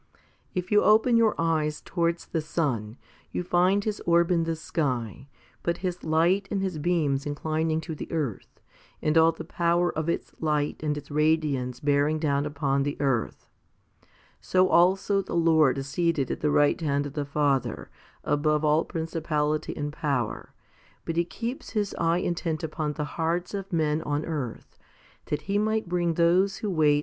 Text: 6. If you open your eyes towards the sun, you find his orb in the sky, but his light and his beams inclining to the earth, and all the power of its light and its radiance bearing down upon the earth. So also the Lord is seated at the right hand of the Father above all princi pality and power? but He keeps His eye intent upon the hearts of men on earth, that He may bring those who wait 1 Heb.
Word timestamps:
6. 0.13 0.21
If 0.55 0.71
you 0.71 0.81
open 0.81 1.15
your 1.15 1.35
eyes 1.39 1.79
towards 1.79 2.25
the 2.25 2.41
sun, 2.41 2.97
you 3.31 3.43
find 3.43 3.83
his 3.83 3.99
orb 4.07 4.31
in 4.31 4.45
the 4.45 4.55
sky, 4.55 5.27
but 5.61 5.77
his 5.85 6.03
light 6.03 6.47
and 6.49 6.59
his 6.59 6.79
beams 6.79 7.27
inclining 7.27 7.79
to 7.81 7.93
the 7.93 8.11
earth, 8.11 8.59
and 8.99 9.15
all 9.15 9.31
the 9.31 9.43
power 9.43 9.95
of 9.95 10.09
its 10.09 10.33
light 10.39 10.81
and 10.81 10.97
its 10.97 11.11
radiance 11.11 11.79
bearing 11.79 12.17
down 12.17 12.47
upon 12.47 12.81
the 12.81 12.99
earth. 12.99 13.47
So 14.39 14.69
also 14.69 15.21
the 15.21 15.35
Lord 15.35 15.77
is 15.77 15.85
seated 15.87 16.31
at 16.31 16.39
the 16.39 16.49
right 16.49 16.81
hand 16.81 17.05
of 17.05 17.13
the 17.13 17.23
Father 17.23 17.91
above 18.23 18.65
all 18.65 18.83
princi 18.83 19.21
pality 19.21 19.77
and 19.77 19.93
power? 19.93 20.55
but 21.05 21.15
He 21.15 21.23
keeps 21.25 21.73
His 21.77 21.93
eye 21.99 22.17
intent 22.17 22.63
upon 22.63 22.93
the 22.93 23.03
hearts 23.03 23.53
of 23.53 23.71
men 23.71 24.01
on 24.01 24.25
earth, 24.25 24.79
that 25.25 25.41
He 25.43 25.59
may 25.59 25.79
bring 25.81 26.15
those 26.15 26.57
who 26.57 26.71
wait 26.71 26.89
1 26.95 26.95
Heb. 26.95 26.99